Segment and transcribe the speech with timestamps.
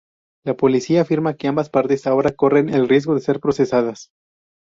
[0.43, 4.09] La policía afirma que ambas partes ahora corren el riesgo de ser procesadas.